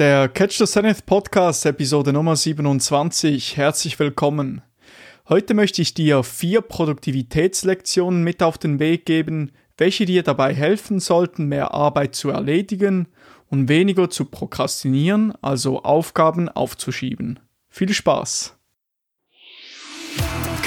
[0.00, 3.58] Der Catch the Zenith Podcast, Episode Nummer 27.
[3.58, 4.62] Herzlich willkommen.
[5.28, 11.00] Heute möchte ich dir vier Produktivitätslektionen mit auf den Weg geben, welche dir dabei helfen
[11.00, 13.08] sollten, mehr Arbeit zu erledigen
[13.50, 17.38] und weniger zu prokrastinieren, also Aufgaben aufzuschieben.
[17.68, 18.58] Viel Spaß!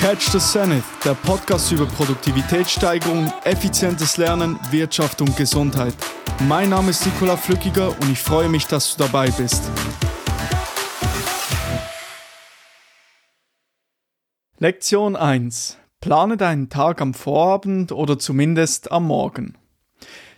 [0.03, 5.93] Catch the Zenith, der Podcast über Produktivitätssteigerung, effizientes Lernen, Wirtschaft und Gesundheit.
[6.41, 9.63] Mein Name ist Nikola Flückiger und ich freue mich, dass du dabei bist.
[14.59, 15.77] Lektion 1.
[16.01, 19.57] Plane deinen Tag am Vorabend oder zumindest am Morgen.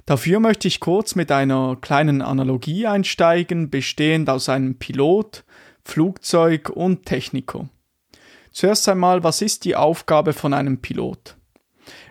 [0.06, 5.44] Dafür möchte ich kurz mit einer kleinen Analogie einsteigen, bestehend aus einem Pilot,
[5.84, 7.68] Flugzeug und Techniker.
[8.56, 11.36] Zuerst einmal, was ist die Aufgabe von einem Pilot?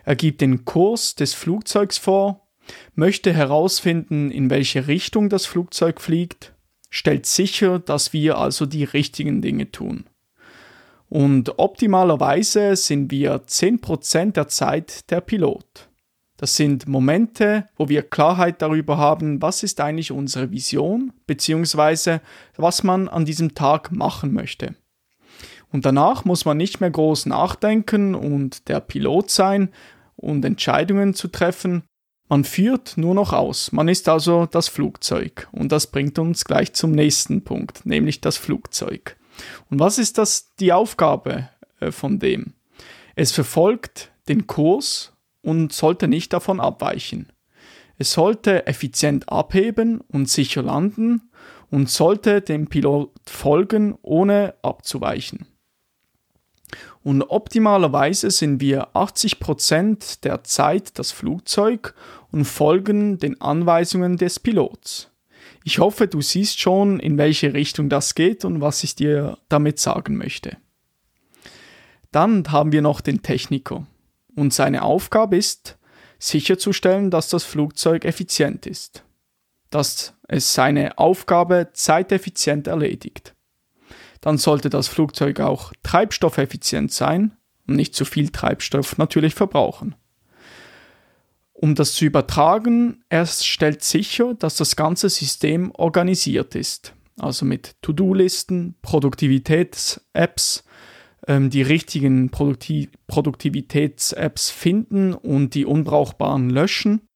[0.03, 2.47] Er gibt den Kurs des Flugzeugs vor,
[2.93, 6.53] möchte herausfinden, in welche Richtung das Flugzeug fliegt,
[6.91, 10.05] stellt sicher, dass wir also die richtigen Dinge tun.
[11.09, 15.89] Und optimalerweise sind wir 10% der Zeit der Pilot.
[16.37, 22.21] Das sind Momente, wo wir Klarheit darüber haben, was ist eigentlich unsere Vision, beziehungsweise
[22.55, 24.75] was man an diesem Tag machen möchte.
[25.71, 29.69] Und danach muss man nicht mehr groß nachdenken und der Pilot sein
[30.15, 31.83] und Entscheidungen zu treffen,
[32.27, 33.71] man führt nur noch aus.
[33.71, 35.47] Man ist also das Flugzeug.
[35.51, 39.15] Und das bringt uns gleich zum nächsten Punkt, nämlich das Flugzeug.
[39.69, 41.49] Und was ist das die Aufgabe
[41.79, 42.53] äh, von dem?
[43.15, 47.31] Es verfolgt den Kurs und sollte nicht davon abweichen.
[47.97, 51.29] Es sollte effizient abheben und sicher landen
[51.69, 55.45] und sollte dem Pilot folgen, ohne abzuweichen.
[57.05, 61.93] Und optimalerweise sind wir 80% der Zeit das Flugzeug
[62.31, 65.11] und folgen den Anweisungen des Pilots.
[65.63, 69.77] Ich hoffe, du siehst schon, in welche Richtung das geht und was ich dir damit
[69.77, 70.57] sagen möchte.
[72.11, 73.85] Dann haben wir noch den Techniker.
[74.35, 75.77] Und seine Aufgabe ist,
[76.17, 79.03] sicherzustellen, dass das Flugzeug effizient ist.
[79.69, 83.34] Dass es seine Aufgabe zeiteffizient erledigt
[84.21, 87.35] dann sollte das Flugzeug auch treibstoffeffizient sein
[87.67, 89.95] und nicht zu viel Treibstoff natürlich verbrauchen.
[91.53, 96.93] Um das zu übertragen, er stellt sicher, dass das ganze System organisiert ist.
[97.17, 100.65] Also mit To-Do-Listen, Produktivitäts-Apps,
[101.27, 107.07] ähm, die richtigen Produktiv Produktivitäts-Apps finden und die unbrauchbaren löschen.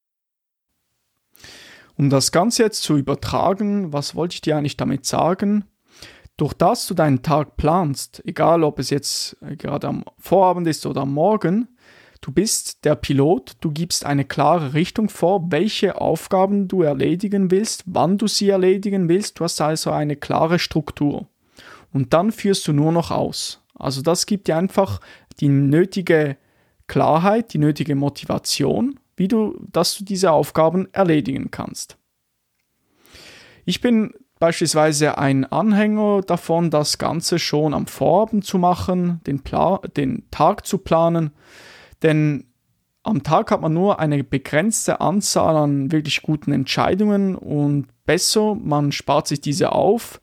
[1.95, 5.65] Um das Ganze jetzt zu übertragen, was wollte ich dir eigentlich damit sagen?
[6.39, 10.85] Durch das du deinen Tag planst, egal ob es jetzt äh, gerade am Vorabend ist
[10.85, 11.67] oder am Morgen,
[12.21, 17.83] du bist der Pilot, du gibst eine klare Richtung vor, welche Aufgaben du erledigen willst,
[17.85, 21.27] wann du sie erledigen willst, du hast also eine klare Struktur.
[21.91, 23.61] Und dann führst du nur noch aus.
[23.75, 25.01] Also das gibt dir einfach
[25.39, 26.37] die nötige
[26.87, 31.97] Klarheit, die nötige Motivation, wie du, dass du diese Aufgaben erledigen kannst.
[33.65, 39.79] Ich bin beispielsweise ein Anhänger davon, das Ganze schon am Vorabend zu machen, den, Pla
[39.95, 41.31] den Tag zu planen,
[42.01, 42.45] denn
[43.03, 48.91] am Tag hat man nur eine begrenzte Anzahl an wirklich guten Entscheidungen und besser, man
[48.91, 50.21] spart sich diese auf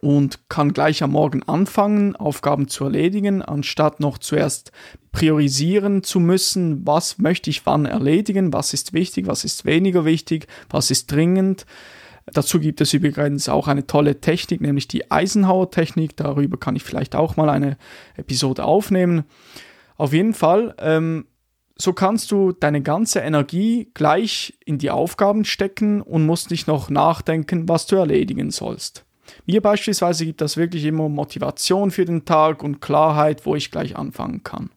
[0.00, 4.72] und kann gleich am Morgen anfangen, Aufgaben zu erledigen, anstatt noch zuerst
[5.12, 10.46] priorisieren zu müssen, was möchte ich wann erledigen, was ist wichtig, was ist weniger wichtig,
[10.70, 11.66] was ist dringend.
[12.26, 16.16] Dazu gibt es übrigens auch eine tolle Technik, nämlich die Eisenhower-Technik.
[16.16, 17.76] Darüber kann ich vielleicht auch mal eine
[18.16, 19.24] Episode aufnehmen.
[19.96, 21.26] Auf jeden Fall, ähm,
[21.76, 26.90] so kannst du deine ganze Energie gleich in die Aufgaben stecken und musst nicht noch
[26.90, 29.04] nachdenken, was du erledigen sollst.
[29.46, 33.96] Mir beispielsweise gibt das wirklich immer Motivation für den Tag und Klarheit, wo ich gleich
[33.96, 34.70] anfangen kann.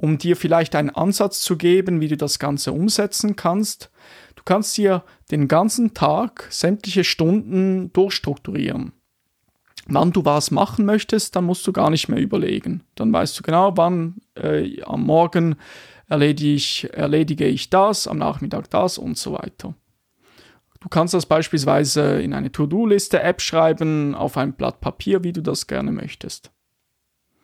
[0.00, 3.90] Um dir vielleicht einen Ansatz zu geben, wie du das Ganze umsetzen kannst,
[4.40, 8.92] Du kannst dir den ganzen Tag sämtliche Stunden durchstrukturieren.
[9.84, 12.82] Wann du was machen möchtest, dann musst du gar nicht mehr überlegen.
[12.94, 15.56] Dann weißt du genau, wann äh, am Morgen
[16.08, 19.74] erledige ich, erledige ich das, am Nachmittag das und so weiter.
[20.80, 25.66] Du kannst das beispielsweise in eine To-Do-Liste-App schreiben, auf ein Blatt Papier, wie du das
[25.66, 26.50] gerne möchtest.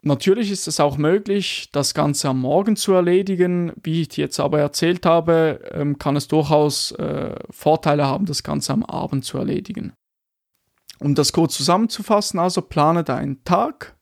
[0.06, 3.72] Natürlich ist es auch möglich, das Ganze am Morgen zu erledigen.
[3.82, 8.72] Wie ich jetzt aber erzählt habe, ähm, kann es durchaus äh, Vorteile haben, das Ganze
[8.72, 9.94] am Abend zu erledigen.
[11.00, 13.96] Um das kurz zusammenzufassen, also plane deinen Tag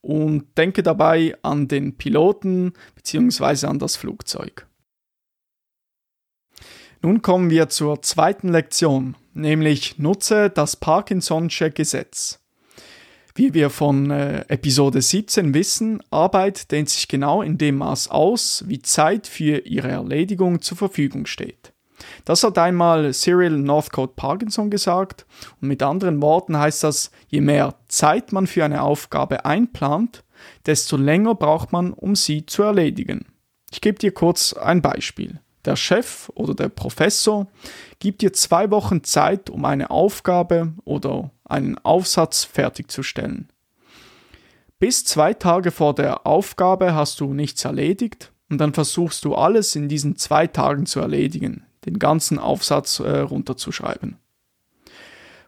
[0.00, 3.68] und denke dabei an den Piloten bzw.
[3.68, 4.66] an das Flugzeug.
[7.00, 12.43] Nun kommen wir zur zweiten Lektion, nämlich nutze das Parkinson'sche Gesetz.
[13.36, 18.62] Wie wir von äh, Episode 17 wissen, Arbeit dehnt sich genau in dem Maß aus,
[18.68, 21.72] wie Zeit für ihre Erledigung zur Verfügung steht.
[22.24, 25.26] Das hat einmal Cyril Northcote Parkinson gesagt
[25.60, 30.22] und mit anderen Worten heißt das, je mehr Zeit man für eine Aufgabe einplant,
[30.66, 33.26] desto länger braucht man, um sie zu erledigen.
[33.72, 35.40] Ich gebe dir kurz ein Beispiel.
[35.64, 37.48] Der Chef oder der Professor
[37.98, 43.48] gibt dir zwei Wochen Zeit, um eine Aufgabe oder einen Aufsatz fertigzustellen.
[44.78, 49.76] Bis zwei Tage vor der Aufgabe hast du nichts erledigt und dann versuchst du alles
[49.76, 54.18] in diesen zwei Tagen zu erledigen, den ganzen Aufsatz äh, runterzuschreiben.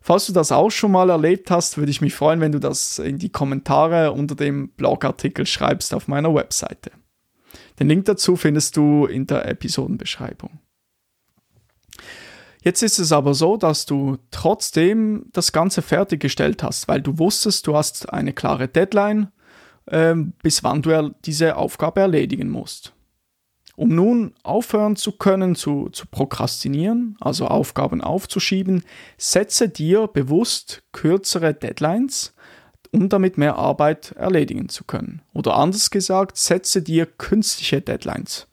[0.00, 3.00] Falls du das auch schon mal erlebt hast, würde ich mich freuen, wenn du das
[3.00, 6.92] in die Kommentare unter dem Blogartikel schreibst auf meiner Webseite.
[7.80, 10.60] Den Link dazu findest du in der Episodenbeschreibung.
[12.66, 17.68] Jetzt ist es aber so, dass du trotzdem das Ganze fertiggestellt hast, weil du wusstest,
[17.68, 19.28] du hast eine klare Deadline,
[19.84, 22.92] äh, bis wann du diese Aufgabe erledigen musst.
[23.76, 28.82] Um nun aufhören zu können zu, zu prokrastinieren, also Aufgaben aufzuschieben,
[29.16, 32.34] setze dir bewusst kürzere Deadlines
[32.90, 35.22] um damit mehr Arbeit erledigen zu können.
[35.34, 38.48] Oder anders gesagt, setze dir künstliche Deadlines.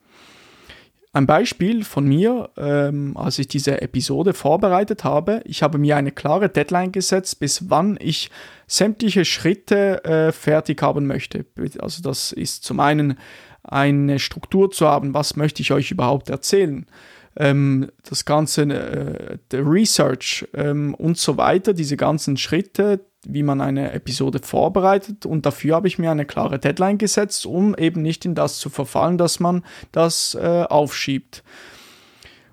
[1.15, 6.12] Ein Beispiel von mir, ähm, als ich diese Episode vorbereitet habe, ich habe mir eine
[6.12, 8.31] klare Deadline gesetzt, bis wann ich
[8.65, 11.45] sämtliche Schritte äh, fertig haben möchte.
[11.77, 13.19] Also das ist zum einen
[13.62, 16.88] eine Struktur zu haben, was möchte ich euch überhaupt erzählen
[17.36, 23.91] ähm, das ganze äh, Research ähm, und so weiter, diese ganzen Schritte, wie man eine
[23.91, 28.35] Episode vorbereitet und dafür habe ich mir eine klare Deadline gesetzt, um eben nicht in
[28.35, 31.43] das zu verfallen, dass man das äh, aufschiebt.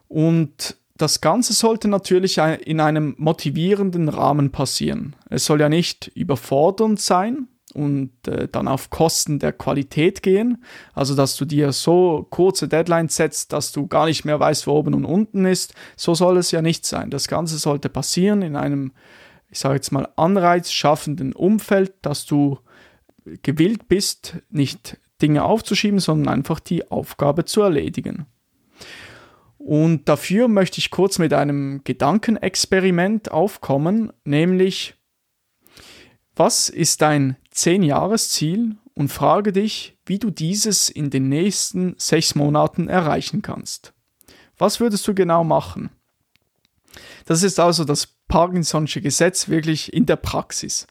[0.08, 5.17] Und das Ganze sollte natürlich in einem motivierenden Rahmen passieren.
[5.31, 10.64] Es soll ja nicht überfordernd sein, und äh, dann auf Kosten der Qualität gehen.
[10.93, 14.72] Also, dass du dir so kurze Deadlines setzt, dass du gar nicht mehr weißt, wo
[14.72, 15.75] oben und unten ist.
[15.96, 17.11] So soll es ja nicht sein.
[17.11, 18.93] Das Ganze sollte passieren in einem,
[19.50, 22.58] ich sage jetzt mal, anreizschaffenden Umfeld, dass du
[23.43, 28.26] gewillt bist, nicht Dinge aufzuschieben, sondern einfach die Aufgabe zu erledigen.
[29.58, 34.94] Und dafür möchte ich kurz mit einem Gedankenexperiment aufkommen, nämlich
[36.35, 42.88] was ist dein 10-Jahres-Ziel und frage dich, wie du dieses in den nächsten sechs Monaten
[42.88, 43.93] erreichen kannst.
[44.56, 45.91] Was würdest du genau machen?
[47.26, 50.87] Das ist also das Parkinson'sche Gesetz wirklich in der Praxis.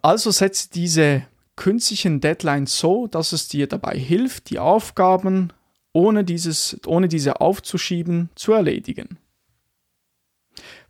[0.00, 5.52] Also setze diese künstlichen Deadlines so, dass es dir dabei hilft, die Aufgaben
[5.92, 9.18] ohne, dieses, ohne diese aufzuschieben zu erledigen.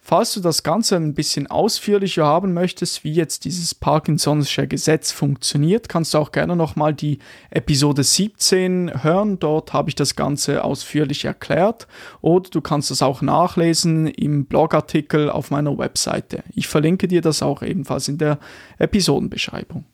[0.04, 5.88] Falls du das Ganze ein bisschen ausführlicher haben möchtest, wie jetzt dieses Parkinson'sche Gesetz funktioniert,
[5.88, 7.20] kannst du auch gerne nochmal die
[7.50, 9.38] Episode 17 hören.
[9.38, 11.86] Dort habe ich das Ganze ausführlich erklärt.
[12.20, 16.42] Oder du kannst es auch nachlesen im Blogartikel auf meiner Webseite.
[16.52, 18.40] Ich verlinke dir das auch ebenfalls in der
[18.78, 19.84] Episodenbeschreibung.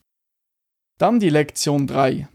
[0.96, 2.28] Dann die Lektion 3.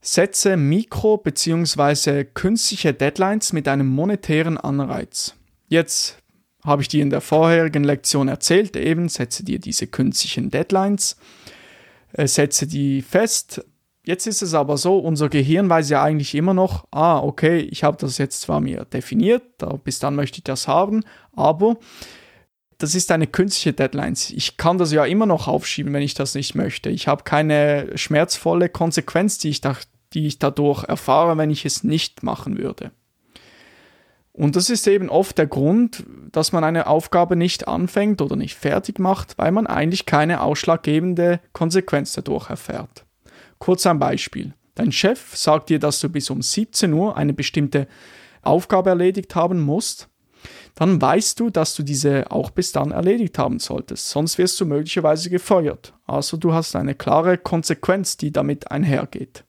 [0.00, 2.24] Setze Mikro- bzw.
[2.24, 5.36] künstliche Deadlines mit einem monetären Anreiz.
[5.68, 6.18] Jetzt
[6.64, 11.16] habe ich dir in der vorherigen Lektion erzählt, eben setze dir diese künstlichen Deadlines,
[12.12, 13.64] äh, setze die fest.
[14.04, 17.84] Jetzt ist es aber so, unser Gehirn weiß ja eigentlich immer noch, ah, okay, ich
[17.84, 19.42] habe das jetzt zwar mir definiert,
[19.84, 21.76] bis dann möchte ich das haben, aber
[22.78, 24.14] das ist eine künstliche Deadline.
[24.30, 26.90] Ich kann das ja immer noch aufschieben, wenn ich das nicht möchte.
[26.90, 29.76] Ich habe keine schmerzvolle Konsequenz, die ich, da,
[30.12, 32.90] die ich dadurch erfahre, wenn ich es nicht machen würde.
[34.32, 36.04] Und das ist eben oft der Grund,
[36.34, 41.40] dass man eine Aufgabe nicht anfängt oder nicht fertig macht, weil man eigentlich keine ausschlaggebende
[41.52, 43.06] Konsequenz dadurch erfährt.
[43.58, 44.52] Kurz ein Beispiel.
[44.74, 47.86] Dein Chef sagt dir, dass du bis um 17 Uhr eine bestimmte
[48.42, 50.08] Aufgabe erledigt haben musst.
[50.74, 54.10] Dann weißt du, dass du diese auch bis dann erledigt haben solltest.
[54.10, 55.94] Sonst wirst du möglicherweise gefeuert.
[56.04, 59.44] Also du hast eine klare Konsequenz, die damit einhergeht.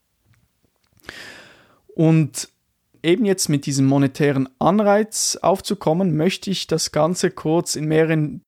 [1.95, 2.49] Und
[3.05, 8.41] eben jetzt mit diesem monetären Anreiz aufzukommen, möchte ich das Ganze kurz in mehreren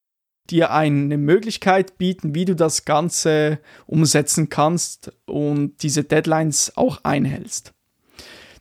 [0.49, 7.73] dir eine Möglichkeit bieten, wie du das Ganze umsetzen kannst und diese Deadlines auch einhältst.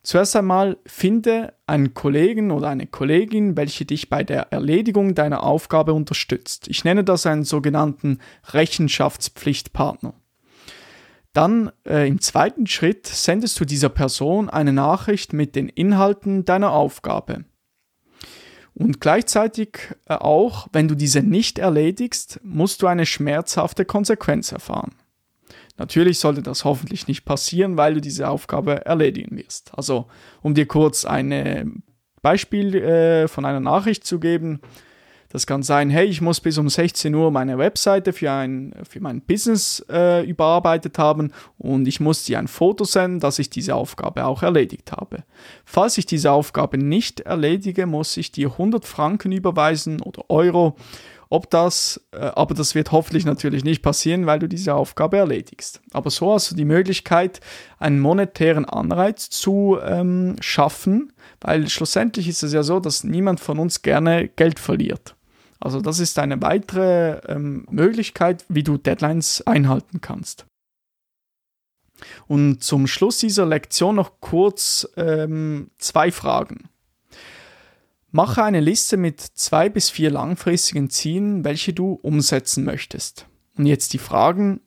[0.02, 5.94] Zuerst einmal finde einen Kollegen oder eine Kollegin, welche dich bei der Erledigung deiner Aufgabe
[5.94, 6.68] unterstützt.
[6.68, 8.20] Ich nenne das einen sogenannten
[8.52, 10.14] Rechenschaftspflichtpartner.
[11.36, 16.72] Dann äh, im zweiten Schritt sendest du dieser Person eine Nachricht mit den Inhalten deiner
[16.72, 17.44] Aufgabe.
[18.72, 24.94] Und gleichzeitig äh, auch, wenn du diese nicht erledigst, musst du eine schmerzhafte Konsequenz erfahren.
[25.76, 29.72] Natürlich sollte das hoffentlich nicht passieren, weil du diese Aufgabe erledigen wirst.
[29.76, 30.06] Also,
[30.40, 31.82] um dir kurz ein
[32.22, 34.62] Beispiel äh, von einer Nachricht zu geben,
[35.36, 39.00] das kann sein, hey, ich muss bis um 16 Uhr meine Webseite für, ein, für
[39.00, 43.74] mein Business äh, überarbeitet haben und ich muss dir ein Foto senden, dass ich diese
[43.74, 45.24] Aufgabe auch erledigt habe.
[45.66, 50.74] Falls ich diese Aufgabe nicht erledige, muss ich dir 100 Franken überweisen oder Euro.
[51.28, 55.82] Ob das, äh, aber das wird hoffentlich natürlich nicht passieren, weil du diese Aufgabe erledigst.
[55.92, 57.40] Aber so hast du die Möglichkeit,
[57.78, 61.12] einen monetären Anreiz zu ähm, schaffen,
[61.42, 65.15] weil schlussendlich ist es ja so, dass niemand von uns gerne Geld verliert.
[65.60, 70.46] Also das ist eine weitere ähm, Möglichkeit, wie du Deadlines einhalten kannst.
[72.26, 76.68] Und zum Schluss dieser Lektion noch kurz ähm, zwei Fragen.
[78.10, 83.26] Mache eine Liste mit zwei bis vier langfristigen Zielen, welche du umsetzen möchtest.
[83.56, 84.60] Und jetzt die Fragen.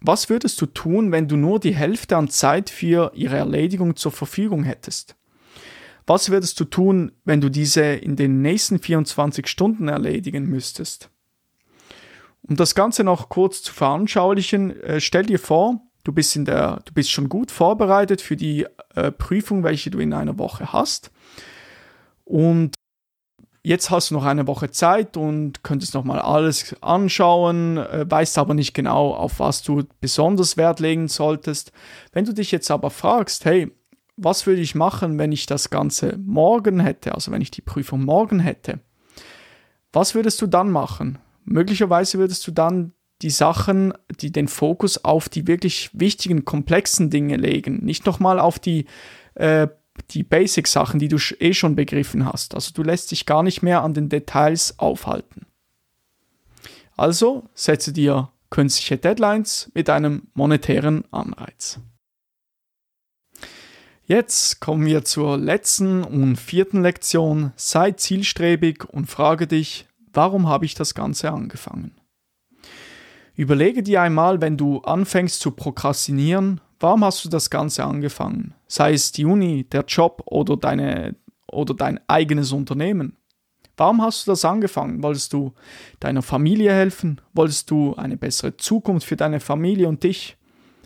[0.00, 4.12] Was würdest du tun, wenn du nur die Hälfte an Zeit für ihre Erledigung zur
[4.12, 5.16] Verfügung hättest?
[6.08, 11.10] Was würdest du tun, wenn du diese in den nächsten 24 Stunden erledigen müsstest?
[12.40, 16.80] Um das Ganze noch kurz zu veranschaulichen, äh, stell dir vor, du bist, in der,
[16.86, 21.10] du bist schon gut vorbereitet für die äh, Prüfung, welche du in einer Woche hast.
[22.24, 22.74] Und
[23.62, 28.54] jetzt hast du noch eine Woche Zeit und könntest nochmal alles anschauen, äh, weißt aber
[28.54, 31.70] nicht genau, auf was du besonders Wert legen solltest.
[32.12, 33.70] Wenn du dich jetzt aber fragst, hey,
[34.18, 38.04] was würde ich machen, wenn ich das Ganze morgen hätte, also wenn ich die Prüfung
[38.04, 38.80] morgen hätte?
[39.92, 41.18] Was würdest du dann machen?
[41.44, 47.36] Möglicherweise würdest du dann die Sachen, die den Fokus auf die wirklich wichtigen, komplexen Dinge
[47.36, 48.86] legen, nicht nochmal auf die,
[49.34, 49.68] äh,
[50.10, 52.54] die Basic-Sachen, die du eh schon begriffen hast.
[52.54, 55.46] Also du lässt dich gar nicht mehr an den Details aufhalten.
[56.96, 61.80] Also setze dir künstliche Deadlines mit einem monetären Anreiz.
[64.10, 67.52] Jetzt kommen wir zur letzten und vierten Lektion.
[67.56, 71.92] Sei zielstrebig und frage dich, warum habe ich das Ganze angefangen?
[73.34, 78.54] Überlege dir einmal, wenn du anfängst zu prokrastinieren, warum hast du das Ganze angefangen?
[78.66, 81.14] Sei es die Uni, der Job oder, deine,
[81.46, 83.18] oder dein eigenes Unternehmen.
[83.76, 85.02] Warum hast du das angefangen?
[85.02, 85.52] Wolltest du
[86.00, 87.20] deiner Familie helfen?
[87.34, 90.38] Wolltest du eine bessere Zukunft für deine Familie und dich?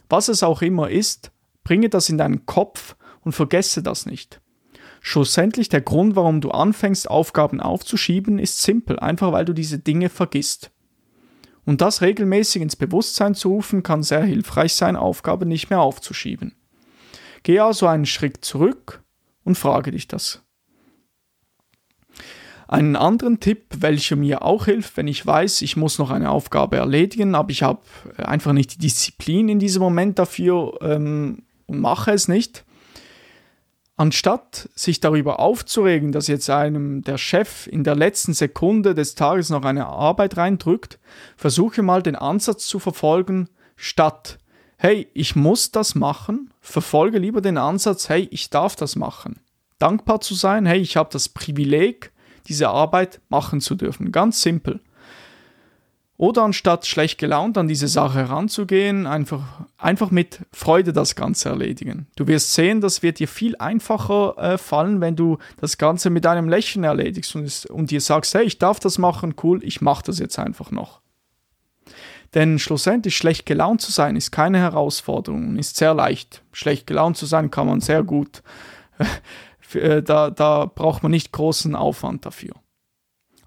[0.08, 1.30] Was es auch immer ist,
[1.62, 4.40] bringe das in deinen Kopf und vergesse das nicht.
[5.00, 10.08] Schlussendlich der Grund, warum du anfängst, Aufgaben aufzuschieben, ist simpel, einfach weil du diese Dinge
[10.08, 10.70] vergisst.
[11.64, 16.54] Und das regelmäßig ins Bewusstsein zu rufen, kann sehr hilfreich sein, Aufgaben nicht mehr aufzuschieben.
[17.42, 19.02] Geh also einen Schritt zurück
[19.44, 20.42] und frage dich das.
[22.68, 26.76] Einen anderen Tipp, welcher mir auch hilft, wenn ich weiß, ich muss noch eine Aufgabe
[26.76, 27.82] erledigen, aber ich habe
[28.16, 32.64] einfach nicht die Disziplin in diesem Moment dafür ähm, und mache es nicht,
[33.96, 39.50] Anstatt sich darüber aufzuregen, dass jetzt einem der Chef in der letzten Sekunde des Tages
[39.50, 40.98] noch eine Arbeit reindrückt,
[41.36, 44.38] versuche mal den Ansatz zu verfolgen, statt
[44.82, 49.38] hey, ich muss das machen, verfolge lieber den Ansatz, hey, ich darf das machen.
[49.78, 52.10] Dankbar zu sein, hey, ich habe das Privileg,
[52.48, 54.10] diese Arbeit machen zu dürfen.
[54.10, 54.80] Ganz simpel.
[56.18, 59.42] Oder anstatt schlecht gelaunt an diese Sache heranzugehen, einfach,
[59.78, 62.06] einfach mit Freude das Ganze erledigen.
[62.16, 66.26] Du wirst sehen, das wird dir viel einfacher äh, fallen, wenn du das Ganze mit
[66.26, 70.04] einem Lächeln erledigst und, und dir sagst, hey, ich darf das machen, cool, ich mache
[70.04, 71.00] das jetzt einfach noch.
[72.34, 76.42] Denn schlussendlich schlecht gelaunt zu sein ist keine Herausforderung, ist sehr leicht.
[76.52, 78.42] Schlecht gelaunt zu sein kann man sehr gut.
[79.74, 82.61] Äh, da, da braucht man nicht großen Aufwand dafür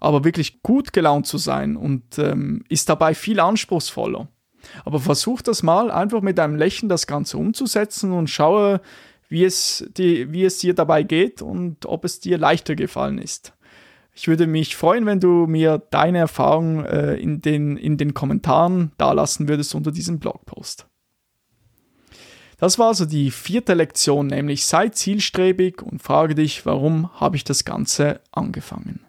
[0.00, 4.28] aber wirklich gut gelaunt zu sein und ähm, ist dabei viel anspruchsvoller.
[4.84, 8.80] Aber versuch das mal einfach mit einem Lächeln das Ganze umzusetzen und schaue,
[9.28, 13.52] wie es, die, wie es dir dabei geht und ob es dir leichter gefallen ist.
[14.14, 18.92] Ich würde mich freuen, wenn du mir deine Erfahrung äh, in, den, in den Kommentaren
[18.96, 20.86] dalassen würdest unter diesem Blogpost.
[22.56, 27.44] Das war also die vierte Lektion, nämlich sei zielstrebig und frage dich, warum habe ich
[27.44, 29.05] das Ganze angefangen.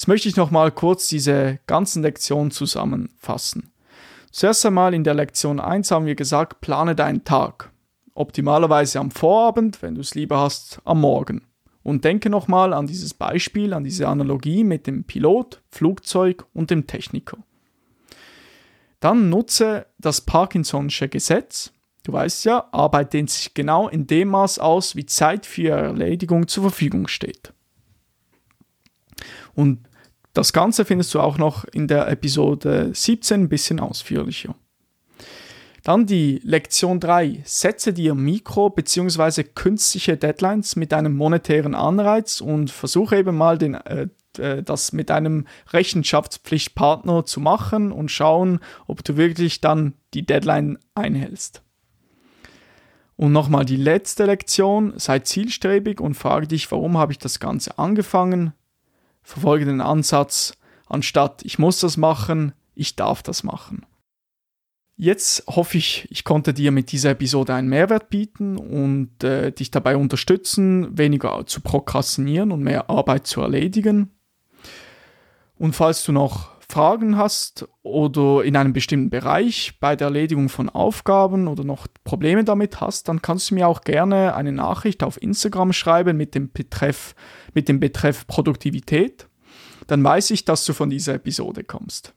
[0.00, 3.70] Jetzt möchte ich noch mal kurz diese ganzen Lektionen zusammenfassen.
[4.30, 7.70] Zuerst einmal in der Lektion 1 haben wir gesagt, plane deinen Tag.
[8.14, 11.42] Optimalerweise am Vorabend, wenn du es lieber hast, am Morgen.
[11.82, 16.86] Und denke nochmal an dieses Beispiel, an diese Analogie mit dem Pilot, Flugzeug und dem
[16.86, 17.36] Techniker.
[19.00, 21.74] Dann nutze das Parkinson'sche Gesetz.
[22.04, 26.48] Du weißt ja, Arbeit dehnt sich genau in dem Maß aus, wie Zeit für Erledigung
[26.48, 27.52] zur Verfügung steht.
[29.54, 29.89] Und
[30.32, 34.54] das Ganze findest du auch noch in der Episode 17 ein bisschen ausführlicher.
[35.82, 37.42] Dann die Lektion 3.
[37.44, 39.44] Setze dir Mikro- bzw.
[39.44, 44.08] künstliche Deadlines mit einem monetären Anreiz und versuche eben mal den, äh,
[44.38, 50.78] äh, das mit einem Rechenschaftspflichtpartner zu machen und schauen, ob du wirklich dann die Deadline
[50.94, 51.62] einhältst.
[53.16, 57.78] Und nochmal die letzte Lektion, sei zielstrebig und frage dich, warum habe ich das Ganze
[57.78, 58.52] angefangen?
[59.22, 60.54] Verfolge den Ansatz,
[60.86, 63.86] anstatt ich muss das machen, ich darf das machen.
[64.96, 69.70] Jetzt hoffe ich, ich konnte dir mit dieser Episode einen Mehrwert bieten und äh, dich
[69.70, 74.10] dabei unterstützen, weniger zu prokrastinieren und mehr Arbeit zu erledigen.
[75.56, 80.68] Und falls du noch Fragen hast oder in einem bestimmten Bereich bei der Erledigung von
[80.68, 85.20] Aufgaben oder noch Probleme damit hast, dann kannst du mir auch gerne eine Nachricht auf
[85.20, 87.14] Instagram schreiben mit dem Betreff,
[87.54, 89.28] mit dem Betreff Produktivität.
[89.86, 92.14] Dann weiß ich, dass du von dieser Episode kommst.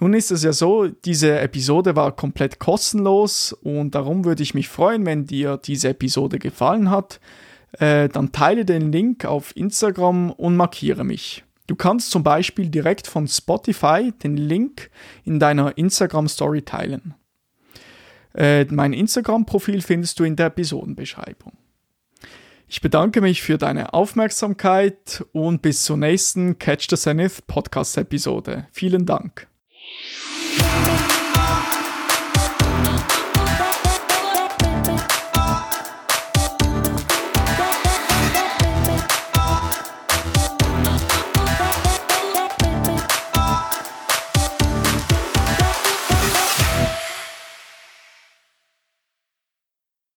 [0.00, 4.68] Nun ist es ja so, diese Episode war komplett kostenlos und darum würde ich mich
[4.68, 7.20] freuen, wenn dir diese Episode gefallen hat.
[7.78, 11.44] Äh, dann teile den Link auf Instagram und markiere mich.
[11.72, 14.90] Du kannst zum Beispiel direkt von Spotify den Link
[15.24, 17.14] in deiner Instagram Story teilen.
[18.34, 21.54] Äh, mein Instagram-Profil findest du in der Episodenbeschreibung.
[22.68, 28.66] Ich bedanke mich für deine Aufmerksamkeit und bis zur nächsten Catch the Zenith Podcast-Episode.
[28.70, 29.48] Vielen Dank.